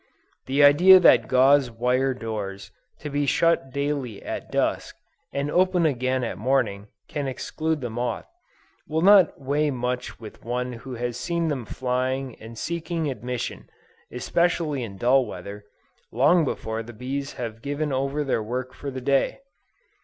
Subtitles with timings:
[0.47, 4.95] The idea that gauze wire doors, to be shut daily at dusk,
[5.31, 8.25] and opened again at morning, can exclude the moth,
[8.87, 13.69] will not weigh much with one who has seen them flying and seeking admission,
[14.11, 15.65] especially in dull weather,
[16.11, 19.41] long before the bees have given over their work for the day.